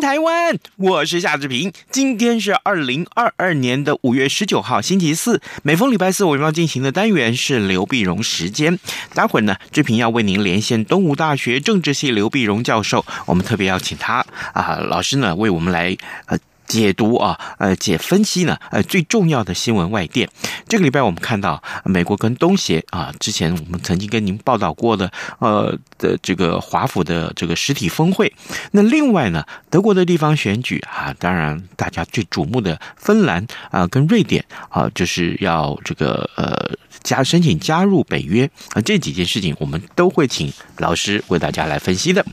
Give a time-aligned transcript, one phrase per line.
[0.00, 0.58] 台湾！
[0.76, 1.72] 我是夏志平。
[1.90, 5.40] 今天是二零二二年的五月十九号，星期四。
[5.62, 8.78] 每逢礼拜四，我们要进行的单元是刘碧荣时间。
[9.14, 13.04] 待会儿呢，志平要为您连线东吴大学政治系刘碧荣教授。
[13.26, 16.38] 我们特别邀请他啊，老师呢为我们来呃。
[16.68, 20.28] 解读啊，呃，解分析呢，呃，最重要的新闻外电。
[20.68, 28.32] 这个礼拜我们看到美国跟东协啊，之前我们曾经跟您报道过的，呃的这个华府的这个实体峰会。
[28.72, 36.70] 那另外呢，德国的地方选举啊，当然大家最瞩目的芬兰啊跟瑞典啊，就是要这个呃
[37.02, 42.26] 加申请加入北约啊，这几件事情我们都会请老师为大家来分析的。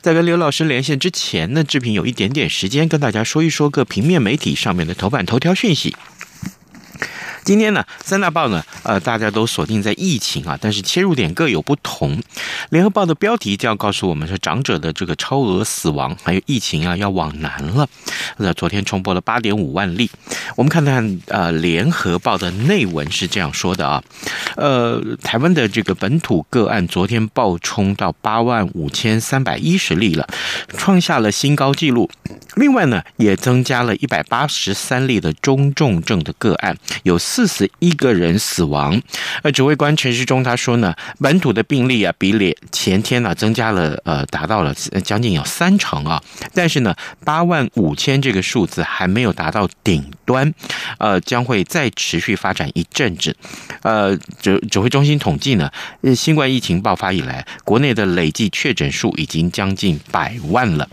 [0.00, 3.66] 在跟刘老师连线之前呢，志平有一点点时间跟大家说一说。
[3.76, 5.94] 各平面媒体上面的头版头条讯息。
[7.46, 12.20] 今天呢，三大报呢，呃，大家都锁定在疫情啊，但是切入点各有不同。
[12.70, 17.88] 联合报的标题就要告诉我们说，长者的这个超额死亡，还有疫情啊，要往南了。
[18.38, 20.10] 那昨天冲破了八点五万例。
[20.56, 24.02] 我们看看呃，联合报的内文是这样说的啊，
[24.56, 30.26] 呃，台湾的这个本土个案昨天暴冲到八万五千三百一十例了，
[30.76, 32.10] 创下了新高纪录。
[32.56, 38.98] 另外呢，也增加了一百八十三例的中重症的个案，有四十一个人死亡。
[39.42, 44.72] 呃，指挥官陈时中他说呢，本土的病例啊，比连前天呢增加了呃，达到了
[45.04, 46.22] 将近有三成啊。
[46.54, 46.96] 但是呢，
[47.26, 50.50] 八万五千这个数字还没有达到顶端，
[50.96, 53.36] 呃，将会再持续发展一阵子。
[53.82, 55.70] 呃，指指挥中心统计呢，
[56.16, 60.88] 新冠疫情爆发以来，国内的累计确诊数已经将近百万了。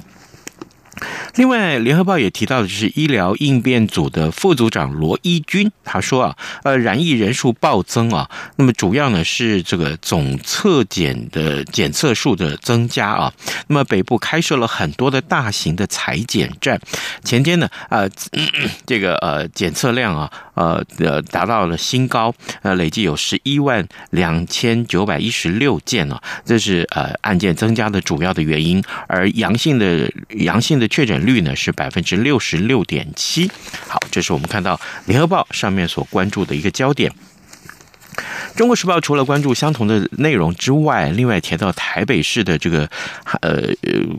[1.36, 13.34] 另外，联合报也提到的就是医疗应变组的副组长罗一军，他说啊，呃，染疫人数暴增啊，那么主要呢是这个总测检的检测数的增加啊，
[13.68, 16.80] 那么北部开设了很多的大型的采检站，
[17.24, 18.08] 前天呢，呃，
[18.86, 30.84] 这个呃检测量啊，呃呃达到了新高，呃，累计有十一万两千九百一十六件呢，这是呃案件增加的主要的原因，而阳性的阳性的。
[30.94, 33.50] 确诊率呢是百分之六十六点七。
[33.88, 37.12] 好，这是我们看到联合报上面所关注的一个焦点。
[38.56, 42.90] 中国时报除了关注相同的内容之外，另外提到台北市的这个
[43.42, 43.64] 呃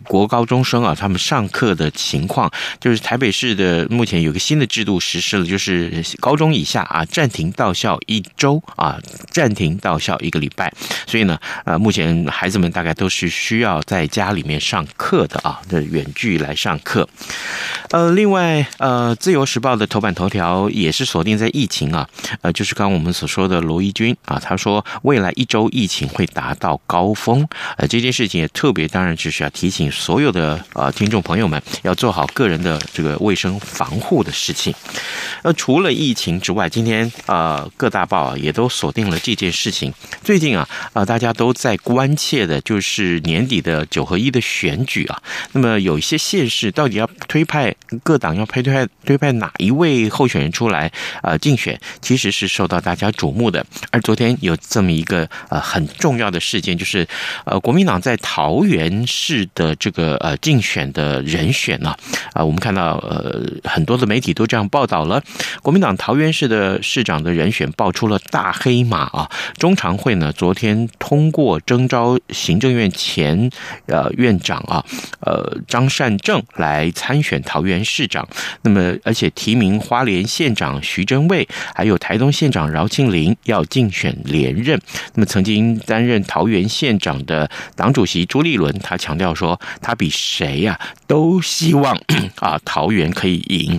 [0.04, 2.50] 国高中生啊，他们上课的情况，
[2.80, 8.98] 就是台北市的目前有个新的制度实施了，就是高中以下啊暂停到校一周啊，
[9.30, 10.72] 暂停到校一个礼拜。
[11.06, 17.08] 所以呢，呃，目前孩子们大概都是需要在家里面上课的啊，的远距来上课。
[17.90, 22.08] 呃，另外呃，自由时报的头版头条也是锁定在疫情啊，
[22.42, 24.16] 呃，就是刚刚我们所说的罗一军。
[24.24, 27.46] 啊，他说未来一周疫情会达到高峰，
[27.76, 34.74] 呃，这件事情也特别，当然就是要提醒所有的呃听众朋友们要做好个人的这个卫生防护的事情。
[35.42, 39.92] 呃，除了疫情之外，今天呃各大报啊也都锁定了这件事情。
[40.22, 50.90] 最近啊啊、大家都在关切的就是年底的九合一的选举啊，那么有一些县市到底要推派各党要推派推派哪一位候选人出来、
[51.22, 54.14] 呃、竞选，其实是受到大家瞩目的，而昨。
[54.14, 57.04] 天有这么一个呃很重要的事件，就是
[57.44, 61.90] 呃国民党在桃园市的这个呃竞选的人选呢
[62.32, 65.20] 啊，啊，我们看到呃很多的媒体都这样报道了，
[65.62, 69.28] 国民党桃园市的市长的人选爆出了大黑马啊，
[69.58, 73.50] 中常会呢昨天通过征召行政院前
[73.86, 74.84] 呃院长啊
[75.22, 78.28] 呃张善政来参选桃园市长，
[78.62, 84.16] 那么而且提名花莲县长徐榛蔚，还有台东县长饶庆铃要竞选。
[84.24, 84.80] 连任，
[85.14, 91.96] 那么曾经担任桃园县长的党主席朱立伦，他强调说，他比谁呀、都希望
[92.40, 93.78] 啊桃园可以赢。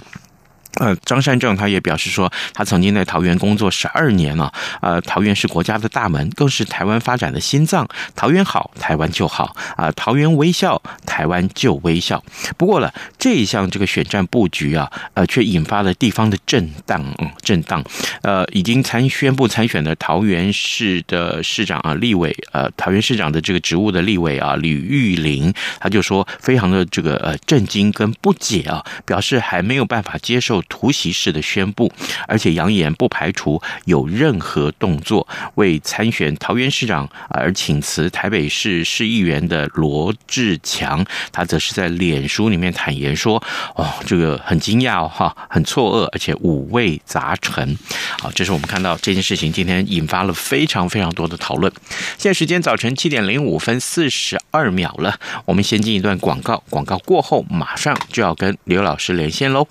[0.80, 4.52] 呃，张善政他也表示说，他曾经在桃园工作十二年了，
[4.82, 7.88] 呃，桃园是国家的大门，更是台湾发展的心脏。
[8.14, 12.22] 桃园好，台湾就好啊、桃园微笑，台湾就微笑。
[12.58, 17.82] 不过呢，这一项这个选战布局啊，呃，却引发了地方的震荡，嗯，震荡。
[18.22, 30.62] 呃，已经参宣布参选的桃园市的市长啊，立委，呃，桃园市长的这个职务的立委啊，吕玉玲，他就说非常的这个呃震惊跟不解啊，表示还没有办法接受。
[30.70, 31.92] 突袭式的宣布，
[32.28, 35.28] 而且扬言不排除有任何动作。
[35.56, 43.42] 为参选桃园市长而请辞台北市市议员的罗志强，他则是在脸书里面坦言说
[43.76, 47.78] ：“哦，这个很惊讶，哈，很错愕，而且五味杂陈。”
[48.20, 51.72] 好，这是我们看到这件事情今天引发了非常非常多的讨论。
[52.18, 59.68] 现在时间早晨七点零五分四十二秒了，我们先进一段广告，广告过后马上就要跟刘老师连线喽。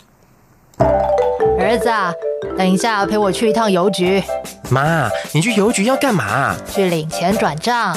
[0.78, 2.12] 儿子啊，
[2.56, 4.22] 等一下陪我去一趟邮局。
[4.70, 6.54] 妈，你去邮局要干嘛？
[6.66, 7.96] 去领钱转账。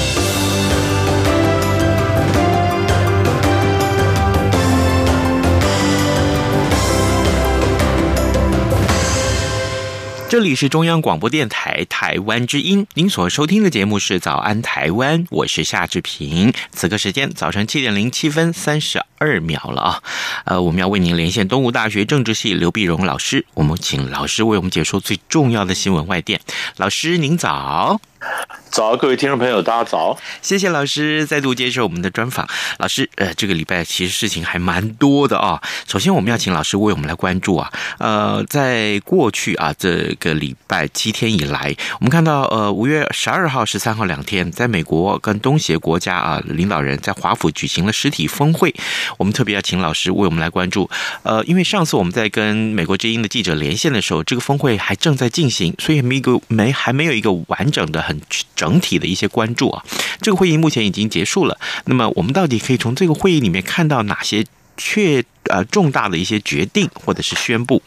[10.31, 16.53] 这里是中央广播电台台湾之音，您所收听的节目是《早安台湾》，我是夏志平。
[16.71, 20.03] 此刻时间早晨七点零七分三十二秒了啊，
[20.45, 26.39] 呃，我们要为您连线东吴大学政治系刘碧荣老师，我们请老师为我们解说最重要的新闻外电。
[26.77, 27.99] 老师您早。
[28.69, 30.17] 早，各位听众朋友，大家早！
[30.41, 32.47] 谢谢老师再度接受我们的专访。
[32.77, 35.61] 老师，呃，这个礼拜其实事情还蛮多的啊。
[35.87, 37.71] 首先，我们要请老师为我们来关注啊。
[37.97, 48.73] 呃，在过去啊这个礼拜七天以来，我们看到呃五月十二号、十三号两天，在美国跟东协国家啊领导人在华府举行了实体峰会。
[49.17, 50.89] 我们特别要请老师为我们来关注。
[51.23, 58.10] 呃，因为上次我们在跟美国之音的记者连线的时候，这个峰会还正在进行，所以没一个没还没有一个完整的。
[58.11, 58.21] 很
[58.55, 59.83] 整体的一些关注啊，
[60.21, 61.57] 这个会议目前已经结束了。
[61.85, 67.81] 那么我们到底可以从这个会议里面看到哪些确呃重大的一些决定或者是宣布？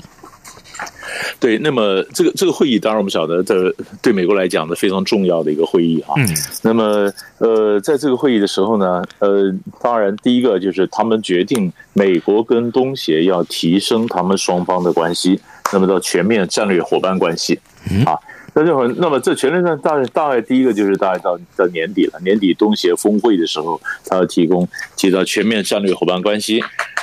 [1.39, 3.71] 对，那么这个这个会议当然我们晓得，这
[4.03, 6.15] 对美国来讲的非常重要的一个会议啊。
[6.17, 6.29] 嗯。
[6.63, 15.39] 那么呃，在这个会议的时候呢，呃，当然第一个就是他们决定美国跟东协要提升他们双方的关系，
[15.73, 17.61] 那么到全面战略伙伴关系
[18.05, 18.19] 啊。
[18.57, 26.63] 那就好，那么这全面上大大概第一个就是大概到到年底了，年底东协峰会的时候，他要提供提到全面战略伙伴关系。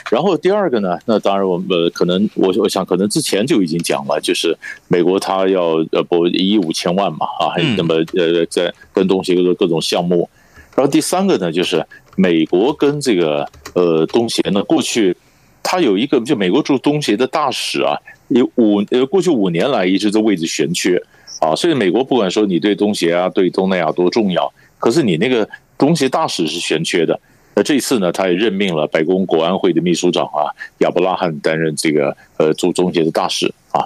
[0.10, 10.30] 然后第二个呢，那当然我们可能我 我想可能之前就已经讲了，就是美国他要呃拨一亿五千万嘛啊，那么呃在跟东协各各种项目。
[10.76, 15.16] 然后第三个呢，就是美国跟这个呃东协呢，过去
[15.62, 17.98] 他有一个就美国驻东协的大使啊，
[18.30, 21.02] 有五呃过去五年来一直在位置悬缺。
[21.42, 27.20] 啊，所以美国不管说你对东协啊，对东南亚多重要，可是你那个东协大使是悬缺的。
[27.54, 33.84] 那这次呢，他也任命了白宫国安会的秘书长啊亚伯拉罕担任这个呃驻中协的大使啊。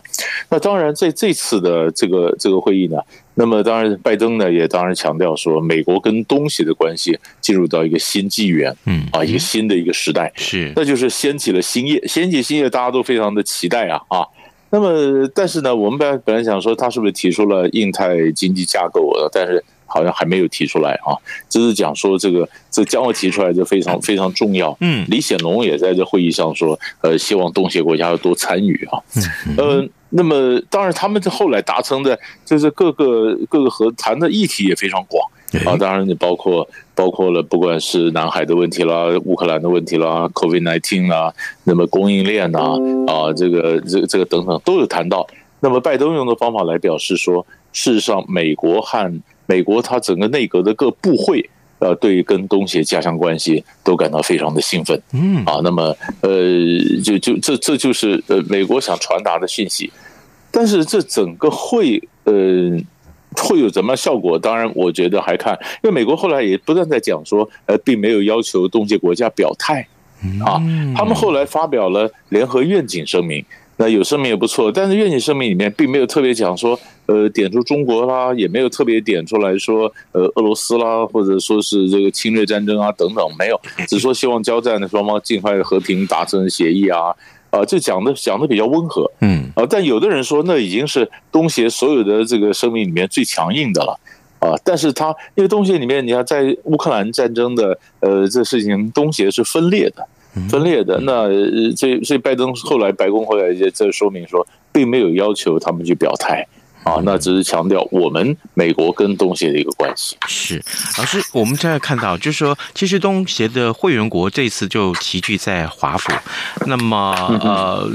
[0.52, 3.00] 那当然在这次的这个这个会议呢，
[3.34, 14.28] 那么当然拜登呢也当然强调说，美国跟东协的关系进入到一个新纪元，嗯啊，一个新的一个时代是，那就是掀起了新业，掀起新业，大家都非常的期待啊啊。
[14.76, 19.10] 那么，但是呢，我们本来本来想说，他是不是提出了印太经济架构？
[19.32, 21.16] 但是好像还没有提出来啊，
[21.48, 24.76] 只是讲说这个这将要提出来就非常非常重要。
[24.82, 29.00] 嗯，李显龙也在这会议上说，呃，希望东协国家要多参与啊。
[29.48, 35.26] 嗯，呃，那么当然他们这后来达成的，就是各个各个和谈的议题也非常广
[35.66, 35.78] 啊。
[35.78, 41.34] 当然你包括包括了不管是南海的问题啦、乌克兰的问题啦、COVID nineteen 啦，
[41.64, 42.60] 那么供应链呐
[43.08, 45.28] 啊，这个这个这个等等都有谈到。
[45.62, 51.50] 那么拜登用的方法来表示说，事实上美国和美国它整个内阁的各部会，
[51.80, 56.30] 呃，对于跟东协加强关系都感到非常的兴奋，嗯啊，那么呃，
[57.04, 59.92] 就就这这就是呃美国想传达的信息，
[60.52, 62.34] 但是这整个会呃
[63.36, 64.40] 会有怎么样效果？
[64.40, 69.88] 当然，我觉得还看，因为美国后来也不断在讲说，呃，并没有要求东协国家表态，
[70.46, 70.62] 啊，
[70.96, 73.44] 他们后来发表了联合愿景声明。
[73.78, 87.14] 那有声明也不错，但是愿景声明里面并没有特别讲说，呃，点出中国啦，也没有特别点出来说，呃，俄罗斯啦，或者说是这个侵略战争啊等等，没有，只说希望交战的双方尽快和平达成协议啊，
[87.50, 94.00] 啊、呃，就讲的讲的比较温和，嗯，啊，但有的人说那已经是东协所有的这个声明里面最强硬的了，
[94.40, 100.08] 啊，但是他因为东协里面你看在乌克兰战争的呃这事情，东协是分裂的。
[100.50, 101.30] 分裂的那
[101.78, 106.46] 这所以拜登后来白宫后来也在说明说，并没有要求他们去表态
[106.86, 110.16] 啊，那只是强调我们美国跟东协的一个关系。
[110.28, 110.64] 是
[110.98, 116.14] 老师，我们现在看到就是说，其实东协的会员国这次就齐聚在华府，
[116.68, 117.92] 那么呃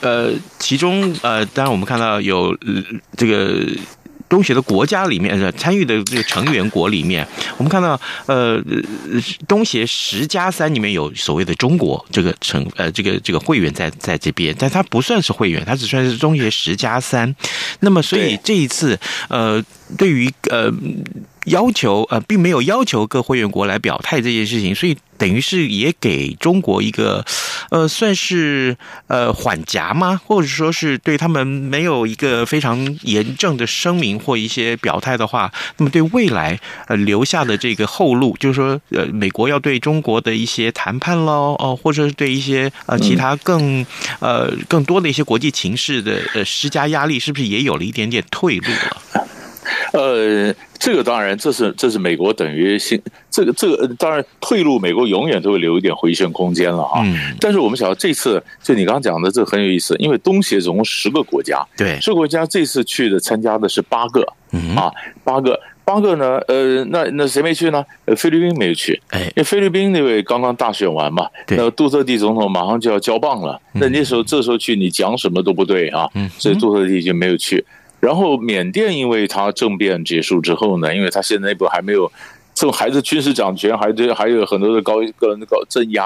[0.00, 2.56] 呃，其中呃，当然我们看到有
[3.16, 3.66] 这个。
[4.28, 8.62] 东协的国家里面，呃，参与的这个成员国里面，我们看到，呃，
[9.46, 17.34] 东协十加三里面有所谓的中国这个成，呃，这个这个会员在在这边，但它不算是会员，它只算是东协十加三。
[17.80, 19.64] 那么，所以这一次，呃，
[19.96, 20.72] 对于呃。
[21.48, 27.24] 要求呃，并没有要求各会员国来表态这件事情，所以等于是也给中国一个
[27.70, 28.76] 呃，算是
[29.08, 30.20] 呃缓颊吗？
[30.24, 43.84] 或者说是对他们没有一个非常严正的声明或一些表态的话，那么对未来呃留下的这个后路，就是说呃，美国要对中国的一些谈判喽，哦，或者是对一些呃其他更
[44.20, 49.26] 呃更多的一些国际情势的呃施加压力，是不是也有了一点点退路了？
[49.92, 57.02] 呃，这个当然，这是这是美国等于新这个这个当然退路，美国永远都会留一点回旋空间了啊。
[57.04, 57.36] 嗯。
[57.40, 64.90] 但是我们想到这次，就你刚刚讲的，这个很有意思，因为东协总共十个国家，对，十个国家这次去的参加的是八个，嗯啊，
[65.24, 65.58] 八个。
[65.88, 67.82] 八个呢，呃，那那谁没去呢？
[68.04, 77.64] 呃，菲律宾没有去，哎，因为菲律宾那位刚刚大选完嘛，对，那杜特地总统马上就要交棒了，那那时候这时候去，你讲什么都不对啊，嗯，所以杜特地就没有去。
[78.00, 82.10] 然后缅甸，因为它政变结束之后呢，因为它现在内部还没有，
[82.54, 86.04] 这种还是军事掌权，还对还有很多的高个人的高镇压，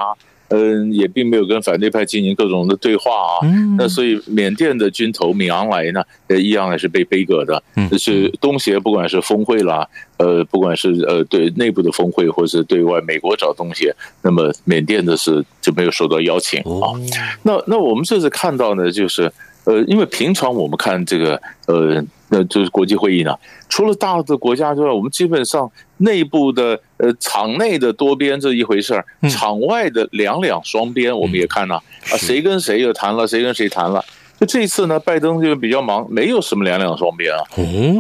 [0.49, 3.33] 嗯，也并没有跟反对派进行各种的对话啊。
[3.43, 3.77] 嗯。
[3.77, 7.63] 那所以缅甸的军头敏昂莱呢，呃，一样也是被杯葛的。
[7.77, 7.87] 嗯。
[7.91, 16.97] 就是东协不管是峰会啦，呃，不管是呃对内部的峰会，或是对外美国找东协，那么缅甸的是就没有受到邀请啊。
[17.43, 19.31] 那那我们这次看到呢，就是。
[19.65, 23.39] 呃，因为平常我们看这个，呃，那就是国际会议呢，
[23.69, 34.05] 除了大的国家之外，我们基本上内部的，呃，场内的多边这一回事儿，场外的两两双边我们也看了啊，谁跟谁又谈了，谁跟谁谈了。
[34.41, 37.43] 就这次呢，拜登就比较忙，没有什么两两双边啊，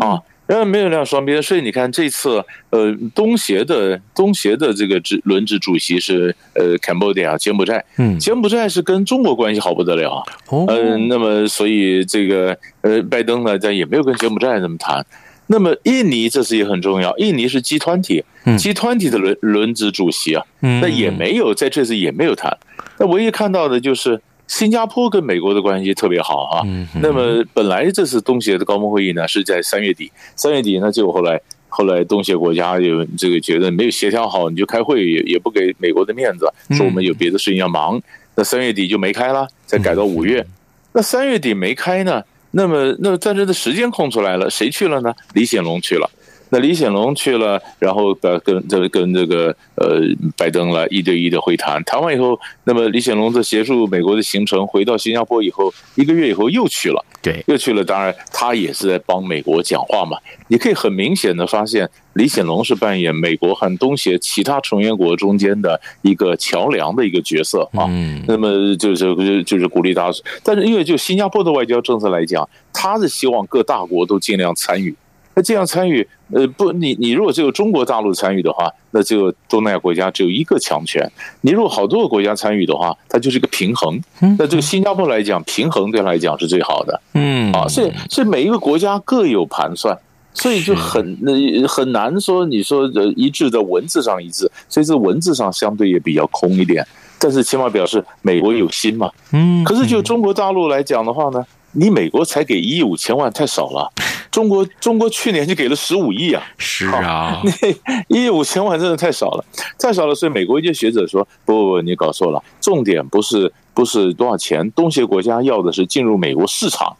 [0.00, 0.22] 啊。
[0.52, 15.02] 呃，没有亮双边，所以你看这次，呃，东协的东协的这个轮轮值主席是呃，Cambodia 柬埔寨，嗯，柬埔寨是跟中国关系好不得了，嗯、呃，那么所以这个呃，拜登呢，但也没有跟柬埔寨那么谈。
[15.46, 18.22] 那么印尼这次也很重要，印尼是集团体，
[18.58, 22.54] 集团体的轮轮值主席啊，那也没有在这次也没有谈。
[22.98, 24.20] 那唯一看到的就是。
[24.52, 26.62] 新加坡跟美国的关系特别好啊，
[27.00, 31.40] 那么本来这次东协的高峰会议呢是在三月底，三月底呢结果后来
[31.70, 37.98] 后来东协国家有这个觉得没有协调好，你就开会也也不给美国的面子，说我们有别的事情要忙，
[38.34, 40.46] 那三月底就没开了，再改到五月，
[40.92, 45.14] 那三月底没开呢，那么那么战争的时间空出来了，谁去了呢？
[45.32, 46.10] 李显龙去了。
[46.52, 50.02] 那李显龙去了，然后呃跟这跟这个呃
[50.36, 57.82] 拜登来一对一的会谈，谈完以后，那么李显龙在结束美国的行程，回到新加坡以后，一个月以后又去了，对，又去了。
[57.82, 60.18] 当然，他也是在帮美国讲话嘛。
[60.48, 67.86] 你可以很明显的发现，李显龙是扮演美国和东协其他成员国中间的一个桥梁的一个角色啊。
[67.88, 70.10] 嗯，那么就是就是鼓励他，
[70.42, 74.94] 但是因为就新加坡的外交政策来讲，他是希望各大国都尽量参与。
[75.34, 81.02] 那这样参与，呃，不，你你如果只有中国大陆参与的话，那这个东南亚国家只有一个强权；
[81.40, 83.98] 你如果好多个国家参与的话，它就是一个平衡。
[84.38, 87.00] 那这个新加坡来讲，平衡对他来讲是最好的。
[87.14, 89.98] 嗯，啊，所以所以每一个国家各有盘算，
[90.34, 91.18] 所以就很
[91.66, 96.86] 很难说你说呃一致的文字上一致，所以这文字上相对也比较空一点。
[97.18, 99.10] 但是起码表示美国有心嘛。
[99.32, 103.90] 嗯，可是就中国大陆来讲的话呢，你美国才给一亿五千万太少了。
[104.32, 106.42] 中国中国去年就给了十五亿啊！
[106.56, 107.68] 是啊，那
[108.08, 109.44] 一亿五千万真的太少了，
[109.78, 110.14] 太少了。
[110.14, 116.96] 所以美国一些学者说：“不不不，你搞错了，重点不是不是多少钱，东协国家要的是进入美国市场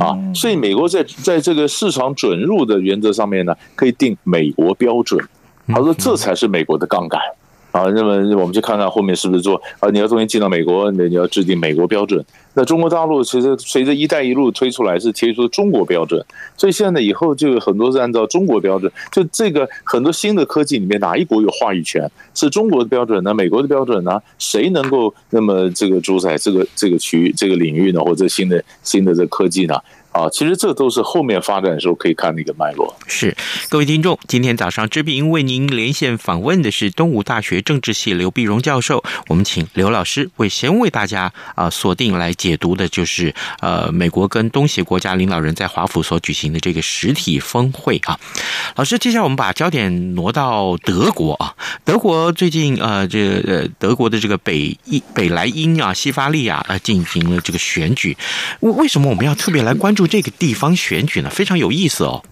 [0.00, 0.16] 啊。
[0.32, 5.22] 所以美国在在这个市场准入的原则上面呢，可以定美国标准。
[5.66, 7.20] 他说这才是美国的杠杆。”
[7.76, 9.90] 啊，那么我们就看看后面是不是做啊？
[9.90, 12.24] 你要东西进到美国，那你要制定美国标准。
[12.54, 16.24] 那中国大陆其实随着“一带一路”推出来，是提出中国标准。
[16.56, 18.90] 所以现在以后就有很多是按照中国标准。
[19.12, 22.10] 就这个很多新的科技里面，哪一国有话语权？
[22.34, 23.34] 是中国的标准呢？
[23.34, 24.18] 美国的标准呢？
[24.38, 28.00] 谁能够那么这个主宰这个这个区域、这个领域呢？
[28.00, 29.74] 或者新的新的这科技呢？
[30.16, 32.96] 啊，其实这都是后面发展的时候可以看的一个脉络。
[33.06, 33.36] 是，
[33.68, 48.18] 各位听众，今天早上这边为您连线访问的是东吴大学政治系刘必荣教授，我们请刘老师为先为大家啊锁定来解读的，就是呃美国跟东协国家领导人在华府所举行的这个实体峰会啊。
[48.76, 51.54] 老师，接下来我们把焦点挪到德国啊，
[51.84, 58.16] 德国最近呃这呃德国的这个北伊北莱茵啊西法利亚啊进行了这个选举，
[58.60, 60.05] 为为什么我们要特别来关注？
[60.06, 62.22] 这个地方选举呢，非常有意思哦。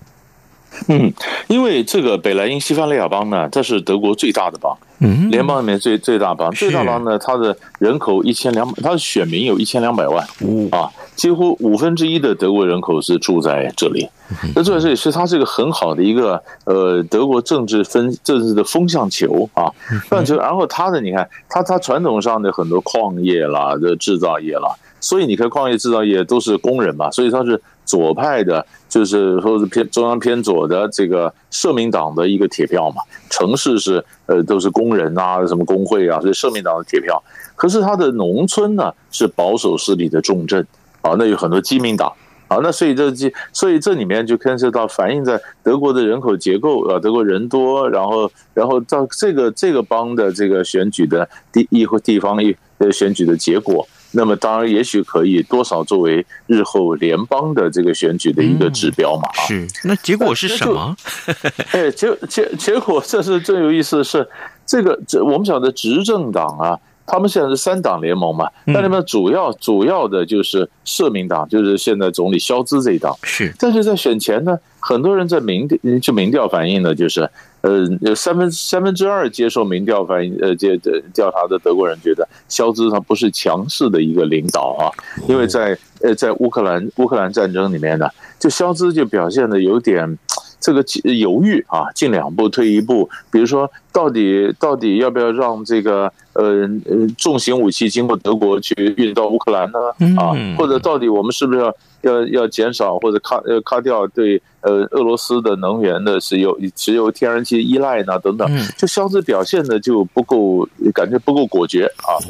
[0.89, 1.13] 嗯，
[1.47, 10.27] 因为这个北莱茵西方利亚邦呢，它是德国最大的邦，嗯，联邦里面最最大邦，最大邦呢，它的人口一千两百，它的选民有一千两百万，
[10.73, 14.09] 啊，几乎五分之一的德国人口是住在这里。
[14.57, 19.71] 那这这也是它是一个很好的一个呃德国政治分政治的风向球啊，
[20.09, 20.37] 风向球。
[20.39, 24.75] 然后它的你看，它它传统上的很多矿业啦，这制造业啦。
[25.05, 33.03] 所以你看，矿业制造业都是工人嘛，所以他是左派的，就是说是偏中央偏左的这个社民党的一个铁票嘛。
[33.29, 37.23] 城市是呃都是工人啊，什么工会啊，所以社民党的铁票。
[37.55, 40.67] 可是他的农村呢是保守势力的重镇
[41.03, 42.11] 啊，那有很多基民党
[42.49, 53.87] 啊，那所以这这所以这里面就牵涉到反映在德国的人口结构啊，德国人多，然后然后到这个这个邦的这个选举的地议会地方一呃选举的结果。
[54.15, 59.29] 那么当然，也许可以多少作为日后联邦的这个选举的一个指标嘛？
[59.47, 59.67] 是。
[59.83, 60.97] 那结果是什么？
[61.73, 64.29] 哎，结结结果，这是最有意思的是，
[64.65, 68.49] 这个这我们讲的执政党啊，他们现在是三党联盟嘛。
[68.65, 73.17] 那里面主要主要的就是社民党，就是现在总理肖兹这一党。
[73.23, 73.55] 是。
[73.59, 77.29] 但是在选前呢，很多人在民调就民调反映呢，就是。
[77.65, 84.93] 呃，有三分三分之二接受民调反映，呃，这的调查的德国人觉得肖兹他不是强势的一个领导啊，
[85.27, 88.07] 因为在呃在乌克兰乌克兰战争里面呢，
[88.39, 90.19] 就肖兹就表现的有点
[90.65, 99.79] 这个犹豫啊，进两步退一步，比如说到底到底要不要让这个呃呃重型武器经过德国去运到乌克兰呢？
[100.17, 101.75] 啊，或者到底我们是不是要？
[102.05, 108.19] 要要减少或者卡呃卡掉对呃俄罗斯的能源的石油石油天然气依赖呢？
[108.19, 108.47] 等等，
[108.77, 112.21] 就肖兹表现的就不够，感觉不够果决啊，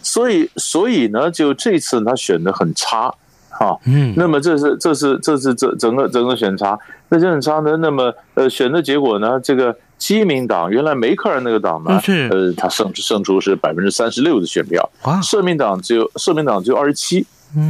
[0.00, 3.12] 所以所以呢，就这次他选的很差
[3.58, 7.76] 啊，嗯，那么这是这是这是整整个整个选差，那就很差呢。
[7.78, 14.88] 那么呃选的结果呢，这个基民党原来梅克尔那个党呢，呃，他胜胜出是百分之三十六的选票，
[15.22, 17.26] 社民党只有社民党只有二十七。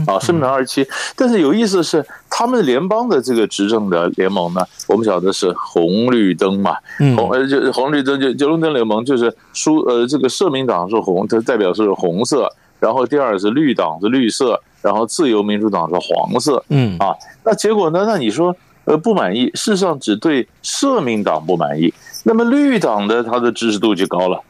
[0.06, 6.74] 啊，社民党二十七，但是有意思的是，他们联邦的这个执政的联盟呢，我们晓得是红绿灯嘛，
[7.14, 18.04] 红呃就红绿灯就就绿灯联盟就是输呃这个社民党是红，它代表是红色，然后第二是绿党是绿色，然后自由民主党是黄色，嗯啊，那结果呢？
[18.06, 21.92] 那你说呃不满意，事实上只对社民党不满意，
[22.24, 24.40] 那么绿党的它的支持度就高了，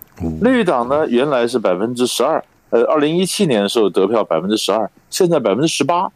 [0.40, 2.44] 绿党呢原来是百分之十二。
[2.70, 6.08] 呃，二零一七年的时候得票百分之十二，现在百分之十八，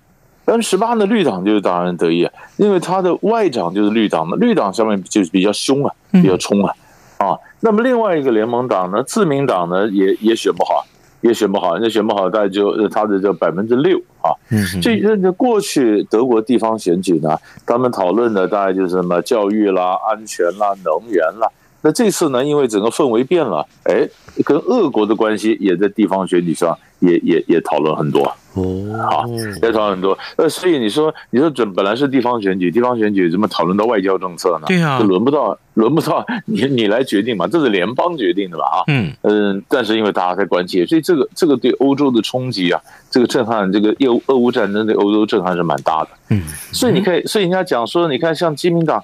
[0.44, 6.74] 百分之十八呢，绿党就是当然得意，因为他的外长就是绿党的，绿党上面就是比较凶啊，比较冲啊，
[7.18, 10.84] 啊，那么另外一个联盟党呢，自民党呢也也选不好，
[11.20, 14.32] 也选不好，那选不好大概就他的就百分之六啊，
[14.82, 21.48] 这这过去德国地方选举呢，他们讨论的大概就是什么教育啦、安全啦、能源啦。
[21.82, 24.06] 那这次呢，因为整个氛围变了，哎，
[24.44, 28.22] 跟俄国的关系也在地方选举上也也也讨论很多
[28.54, 28.62] 哦，
[29.10, 29.26] 好，
[29.62, 30.16] 也讨论很多。
[30.36, 34.66] 呃，所以你说，你说准本来是地方选举，地方选举怎么讨论到外交政策呢？
[34.66, 38.64] 对啊，就轮不到，轮不到你你来决定嘛，这是联邦决定的吧？
[38.64, 46.08] 啊，嗯嗯，但是因为大家在关切，所以这个这个对欧洲的冲击啊，这个震撼，这个俄俄乌战争对欧洲震撼是蛮大的。
[46.30, 49.02] 嗯，所以你可以，所以人家讲说，你看像基民党。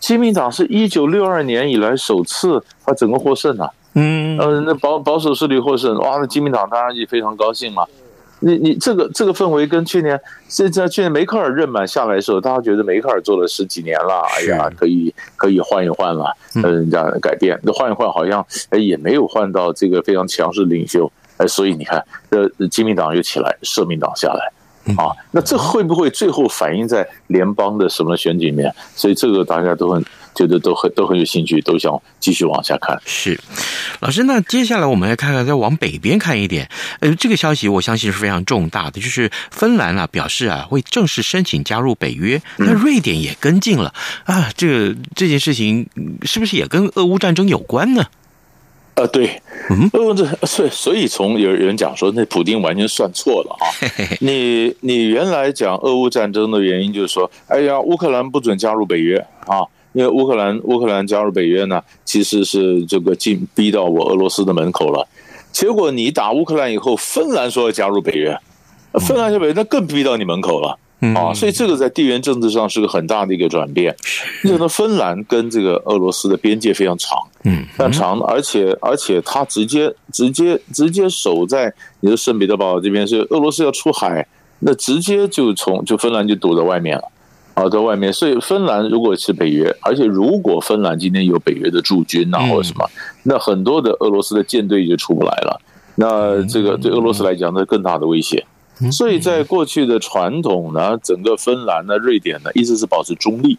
[0.00, 7.84] 基民党是一九六二年以来首次他整个获胜啊，嗯，呃，那保保守势力获胜，哇，那基民党当然也非常高兴嘛。
[8.40, 24.52] 你你这个这个氛围跟去年，现在去年梅克尔任满下来的时候，大家觉得梅克尔做了十几年了，哎呀，可以可以换一换了，嗯，人家改变，那换一换好像哎也没有换到这个非常强势领袖，哎，所以你看，呃基民党又起来，社民党下来。
[24.96, 28.74] 啊，那这会不会最后反映在联邦的什么选举里面？
[28.94, 30.02] 所以这个大家都很
[30.38, 32.96] 觉得都很都很有兴趣，都想继续往下看。
[33.04, 33.40] 是，
[33.98, 36.68] 老师，那接下来我们来看看，再往北边看一点。
[37.00, 43.92] 呃，这个消息我相信是非常重大的，就是芬兰啊表示啊会正式申请加入北约，那瑞典也跟进了
[44.24, 44.48] 啊。
[44.56, 45.88] 这个这件事情
[46.22, 48.04] 是不是也跟俄乌战争有关呢？
[48.94, 53.62] 呃，对，嗯，这所以所以从有人讲说，那普丁完全算错了啊！
[54.18, 59.62] 你你原来讲俄乌战争的原因就是说，哎呀，乌克兰不准加入北约啊，
[59.98, 65.04] 因为乌克兰乌克兰加入北约呢，其实是这个进逼到我俄罗斯的门口了。
[65.50, 68.38] 结果你打乌克兰以后，芬兰说要加入北约，
[68.92, 70.78] 芬兰加北约，那更逼到你门口了。
[71.16, 73.92] 啊，所以这个在地缘政治上是个很大的一个转变。
[74.44, 84.24] 你说芬兰跟这个俄罗斯的边界非常长，嗯，非常长，而且而且它直接直接直接守在你的圣彼得堡这边，是俄罗斯要出海，
[84.60, 87.04] 那直接就从就芬兰就堵在外面了，
[87.58, 88.12] 啊，在外面。
[88.12, 92.88] 所以芬兰如果是北约，而且如果芬兰今天有北约的驻军啊或者什么，
[93.24, 95.60] 那很多的俄罗斯的舰队就出不来了。
[95.96, 98.44] 那这个对俄罗斯来讲，那更大的威胁。
[98.92, 103.58] 所以在过去的传统呢，整个芬兰呢、瑞典呢，一直是保持中立，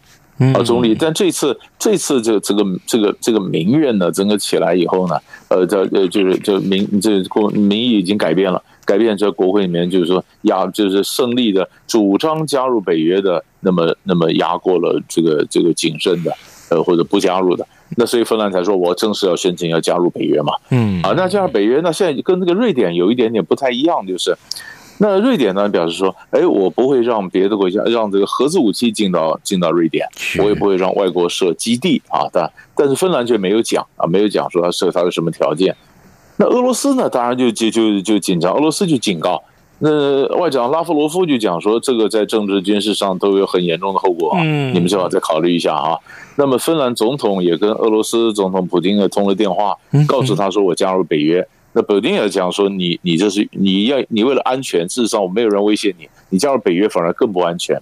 [0.53, 0.95] 啊中立。
[0.95, 16.35] 但这次这次这这个这个这个民怨呢，整个起来以后呢，呃，这呃就是就民这国民意已经改变了，改变在国会里面就是说压就是胜利的主张加入北约的，那么那么压过了这个这个谨慎的，
[16.71, 17.63] 呃或者不加入的。
[17.97, 24.35] 那所以芬兰才说我正式要申请要加入北约嘛，嗯啊，那加入北约，那现在跟这个瑞典有一点点不太一样，就是。
[25.01, 30.05] 那瑞典呢，表示说，哎，我不会让别的国家让这个核子武器进到进到瑞典，
[30.39, 32.27] 我也不会让外国设基地啊。
[32.33, 35.73] 但但是芬兰却没有讲啊，没有讲说他设他的什么条件。
[36.41, 39.43] 那俄罗斯呢，当然就就就就紧张，俄罗斯就警告。
[39.79, 45.97] 那外长拉夫罗夫就讲说，这个在政治军事上都有很严重的后果啊，你们最好再考虑一下啊。
[46.37, 49.75] 那么芬兰总统也跟俄罗斯总统普京也通了电话，
[50.07, 51.45] 告诉他说我加入北约。
[51.73, 57.77] 那普京也讲说，你你这是你要你为了安全，事实上我没有人威胁你，你加入北约反而更不安全。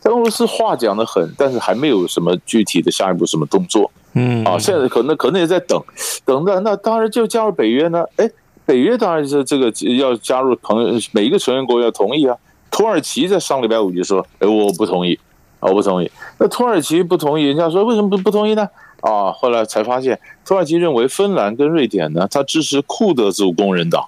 [0.00, 3.90] 但俄罗斯话讲的很，但是还没有什么具体的下一步什么动作。
[4.18, 5.78] 嗯啊，现在可能可能也在等，
[6.24, 8.02] 等的那当然就加入北约呢。
[8.16, 8.28] 哎，
[8.64, 12.34] 北约当然是这个要加入，朋友每一个成员国要同意啊。
[12.70, 15.18] 土耳其在上礼拜五就说，哎，我不同意，
[15.60, 16.10] 我不同意。
[16.38, 18.66] 那土耳其不同意，人家说为什么不不同意呢？
[19.00, 24.04] 啊，后来才发现，土耳其认为芬兰跟瑞典呢，它支持库德族工人党。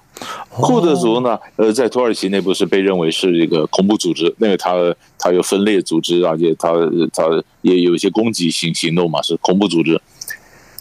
[0.49, 4.73] 库德族呢，呃，在土耳其内部是被认为是一个恐怖组织，因为它
[5.17, 6.73] 它有分裂组织，而且它
[7.13, 7.23] 它
[7.61, 10.01] 也有一些攻击性行动嘛，是恐怖组织。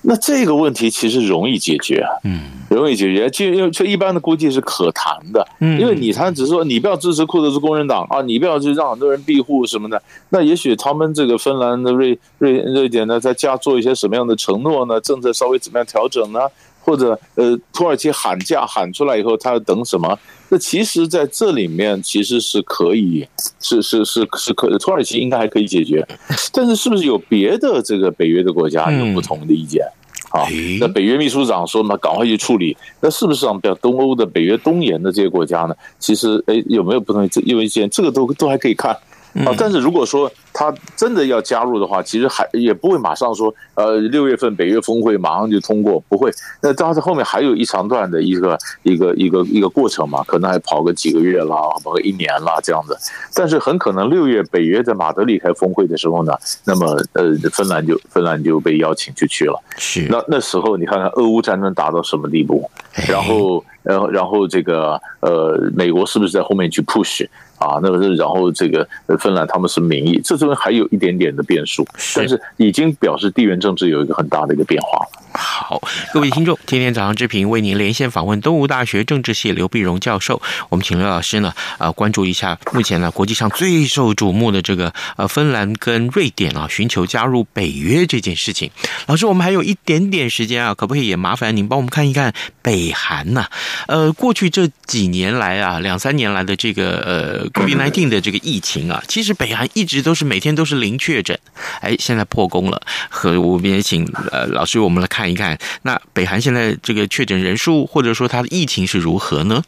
[0.03, 15.01] 那这个问题其实容易解决，嗯，容易解决，就因为这一般的估计是可谈的，嗯，因为你谈只是说你不要支持库德族工人党啊，你不要去让很多人庇护什么的，那也许他们这个芬兰的瑞瑞瑞典呢，在家做一些什么样的承诺呢？
[15.01, 16.41] 政策稍微怎么样调整呢？
[16.88, 20.18] 或者呃，土耳其喊价喊出来以后，他要等什么？
[20.48, 23.29] 那其实在这里面其实是可以，
[23.61, 26.03] 是是是是可，土耳其应该还可以解决，
[26.51, 29.85] 但是是不是有别的这个北约的国家有不同的意见？
[30.31, 30.46] 好，
[30.81, 32.74] 那北约秘书长说嘛，赶快去处理。
[33.01, 35.74] 那是不是像比较东欧的北约东沿的这些国家呢？
[35.98, 37.88] 其实哎，有没有不同意见？
[37.90, 38.96] 这个都都还可以看。
[39.45, 46.31] 啊，但是如果说他真的要加入的话，其实还也不会马上说，呃，六月份北约峰会马上就通过，不会。
[46.61, 52.97] 那当然后面还有一长段的一个一个一个一个过程嘛，可能还跑个几个月啦，跑个一年啦这样子。
[53.35, 56.33] 但是很可能六月北约在马德里开峰会的时候呢，
[56.64, 59.62] 那么呃，芬兰就芬兰就被邀请就去了。
[59.77, 60.07] 是。
[60.11, 62.69] 那那时候你看看俄乌战争打到什么地步，
[63.07, 67.29] 然后然后然后这个呃，美国是不是在后面去 push？
[67.59, 68.87] 啊，那个是，然后这个
[69.18, 75.23] 芬兰他们是民意，这中间还有一点点的变数，但是已经表示地缘政治有一个很大的一个变化了。
[75.38, 75.81] 好，
[76.12, 80.42] 各位听众，今天早上志平为您连线访问东吴大学政治系刘碧荣教授。
[80.68, 88.68] 我们请刘老师呢，呃，关注一下目前呢国际上最受瞩目的这个呃芬兰跟瑞典啊寻求加入北约这件事情。
[89.07, 93.46] 老师，我们还有一点点时间啊，可不可以也麻烦您帮我们看一看北韩呢？
[93.87, 101.38] 呃，过去这几年来啊，两三年来的这个呃 COVID-19 的这个疫情啊，其实北韩一直都是每天都是零确诊，
[101.81, 102.83] 哎，现在破功了。
[103.09, 105.28] 和我们也请呃老师我们来看。
[105.35, 109.62] 看一看，那北韩现在这个确诊人数，或者说它的疫情是如何呢？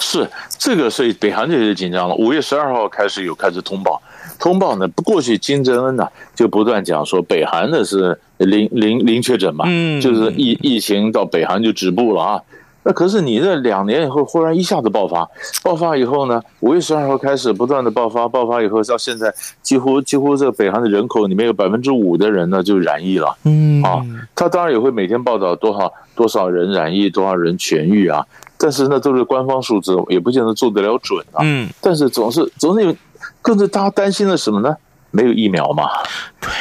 [0.00, 2.14] 是这个，所以北韩就有点紧张了。
[2.14, 4.00] 五月十二号开始有开始通报，
[4.38, 12.40] 通报呢，不过去金正恩呢就不断讲说北韩的是零零零确诊嘛，嗯，就是疫疫情到北韩就止步了啊。
[12.84, 15.28] 那可是你这两年以后忽然一下子爆发，
[15.62, 23.82] 爆发以后呢，五月十二号开始不断的爆发，爆发以后到现在几乎几乎这个北韩的人口里面有百分之五的人呢就染疫了，嗯。
[23.82, 28.24] 啊，他当然也会每天报道多少多少人染疫，多少人痊愈啊，
[28.56, 32.94] 但是那都是官方数字，也不见得做得了准啊，嗯，但是总是总是有，
[33.42, 34.76] 更是大家担心的什么呢？
[35.10, 35.88] 没有疫苗嘛？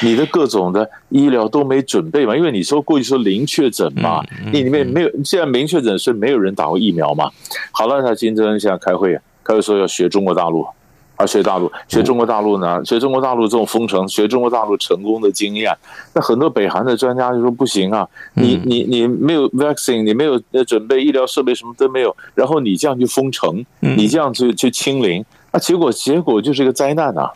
[0.04, 2.36] 你的各种的医疗都没准备嘛？
[2.36, 7.30] 因为你说过去说零确诊嘛，你里面没有，现在零确诊，所以没有人打过疫苗嘛。
[7.72, 10.66] 好了，他金正恩现在开会，开会说要学中国大陆，
[11.16, 12.84] 啊，学大陆，学中国大陆呢？
[12.86, 15.76] 学中国大陆这种封城，学中国大陆成功的经验。
[16.14, 27.32] 那很多北韩的专家就说不行啊，你你你没有 vaccine，你没有准备医疗设备，什么都没有，然后你这样去封城，你这样去去清零，那结果结果就是一个灾难啊。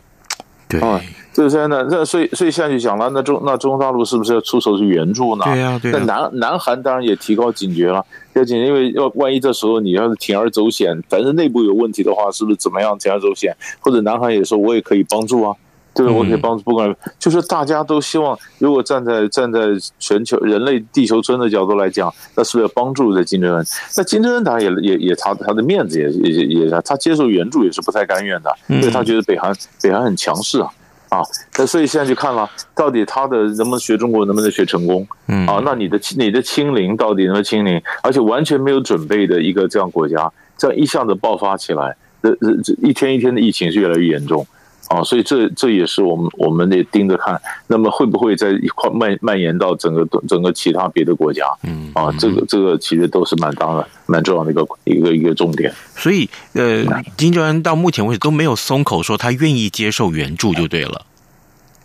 [0.80, 1.00] 啊，
[1.32, 5.44] 这个现在那所以所以现在就讲了，那中那中国大陆是不是要出手去援助呢？
[5.44, 5.98] 对呀、啊，对、啊。
[5.98, 8.04] 那南南韩当然也提高警觉了，
[8.34, 13.56] 要警觉，因为要万一这时候你要是铤而走险，反正内部有问题的话，是不是怎么样铤而走险？
[13.80, 15.56] 或者南韩也说我也可以帮助啊，
[15.94, 16.06] 对？
[16.06, 19.60] 我可以帮助，不管就是大家都希望，如果站在站在
[19.98, 23.66] 全球人类地球村的角度来讲，那是不是要帮助这金正恩？
[23.96, 30.68] 那金正恩当然也也也他他的面子也也也也他接受援助也是不太甘愿的，因为他觉得北韩北韩很强势啊。
[31.08, 31.20] 啊，
[31.58, 35.06] 那所以现在就看了，到底他的能不能学中国，能不能学成功？
[35.26, 37.78] 嗯，啊，那你的你的清零到底能不能清零？
[38.02, 44.46] 而且完全没有准备的一个这样国家，这样一下子爆发起来，这这这一天一天的疫情是越来越严重。
[44.92, 51.46] 啊，所以这这也是我们我们得盯着看，那么会不会在一块蔓蔓延到整个整个其他别的国家？
[51.62, 55.72] 嗯，啊，这个这个其实都是蛮当的蛮重要的一个一个一个重点。
[55.96, 56.84] 所以，呃，
[57.16, 61.06] 金正恩到目前为止都没有松口说他愿意接受援助，就对了。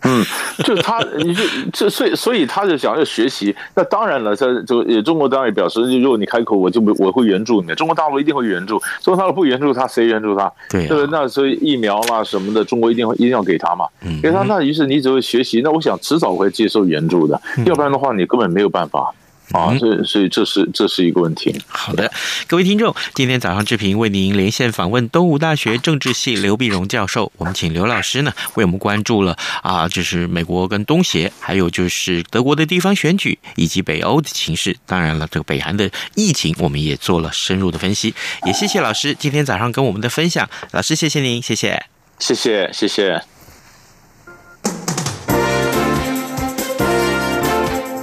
[0.02, 0.24] 嗯，
[0.64, 3.54] 就他，你就这，所以所以他就想要学习。
[3.74, 7.74] 那当然了，在这个中国当然也表示，如果你开口，我就我会援助你。
[7.74, 10.50] 中国大陆一定会援助，中国大陆不援助他，谁援助他？
[10.70, 13.86] 对、啊，对，那所以疫苗啦什么的，中国一定会一定要给他嘛。
[14.22, 15.60] 给他，那于是你只会学习。
[15.62, 19.12] 那我想迟早会接受援助的，要不然的话，你根本没有办法。
[19.52, 21.58] 啊，所以所以这是这是一个问题。
[21.66, 22.10] 好的，
[22.46, 27.32] 各位听众，今天早上志平为您连线访问东吴大学政治系刘碧荣教授。
[27.36, 34.76] 我们请刘老师呢为我们关注了啊，就是美国跟东协，还有就是德国的地方选举以及北欧的情势。
[34.86, 38.14] 当然了，这个北韩的疫情，我们也做了深入的分析。
[38.44, 40.48] 也谢谢老师今天早上跟我们的分享。
[40.72, 41.82] 老师，谢谢您，谢谢，
[42.18, 43.37] 谢谢，谢谢。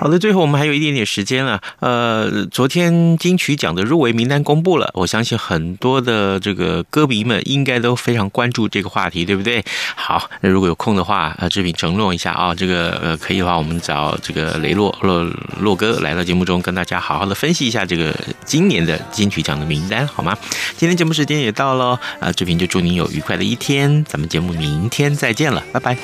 [0.00, 1.60] 好的，最后我们还有一点点时间了。
[1.80, 9.62] 呃，昨天金曲奖的入围名单公布了，我相信很多的这个歌迷们应该都非常关注这个话题，对不对？
[9.94, 15.22] 好，那如果有空的话，呃，志平承诺一下啊，这个呃可以的话，我们找这个雷洛洛
[15.60, 20.34] 洛哥来到节目中，跟大家好好的分析一下这个今年的金曲奖的名单，好吗？
[20.78, 25.94] 今天节目时间也到了，啊，志平就祝您有愉快的一天，咱们节目明天再见了，拜拜。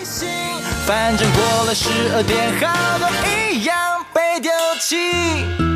[0.84, 5.75] 反正过了十二点，好多一样被丢弃。